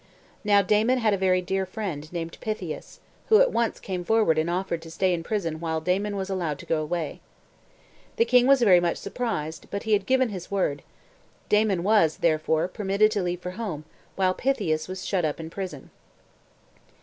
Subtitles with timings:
[0.43, 4.49] Now, Damon had a very dear friend, named Pythias, who at once came forward and
[4.49, 7.19] offered to stay in prison while Damon was allowed to go away.
[8.15, 10.81] The king was very much surprised, but he had given his word;
[11.49, 13.83] Damon was therefore permitted to leave for home,
[14.15, 15.91] while Pythias was shut up in prison.